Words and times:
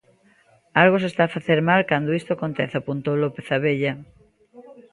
Algo 0.81 0.97
se 1.01 1.09
está 1.11 1.23
a 1.25 1.33
facer 1.37 1.59
mal 1.69 1.81
cando 1.91 2.15
isto 2.19 2.31
acontece, 2.33 2.75
apuntou 2.77 3.15
López 3.23 3.47
Abella. 3.57 3.93